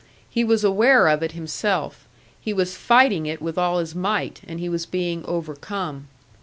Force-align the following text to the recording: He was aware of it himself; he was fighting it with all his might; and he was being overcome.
He 0.27 0.43
was 0.43 0.63
aware 0.63 1.07
of 1.07 1.21
it 1.21 1.33
himself; 1.33 2.07
he 2.41 2.53
was 2.53 2.75
fighting 2.75 3.27
it 3.27 3.39
with 3.39 3.55
all 3.55 3.77
his 3.77 3.93
might; 3.93 4.41
and 4.47 4.59
he 4.59 4.67
was 4.67 4.87
being 4.87 5.23
overcome. 5.27 6.07